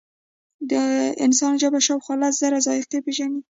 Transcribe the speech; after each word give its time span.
د 0.71 0.73
انسان 1.25 1.53
ژبه 1.61 1.79
شاوخوا 1.85 2.15
لس 2.21 2.35
زره 2.41 2.57
ذایقې 2.67 2.99
پېژني. 3.05 3.41